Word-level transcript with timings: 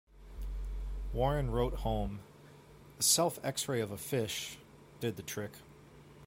Warren 1.13 1.51
wrote 1.51 1.75
home, 1.81 2.21
A 2.97 3.03
self 3.03 3.39
x 3.45 3.67
ray 3.69 3.81
of 3.81 3.91
a 3.91 3.99
fish... 3.99 4.57
did 4.99 5.15
the 5.15 5.21
trick. 5.21 5.51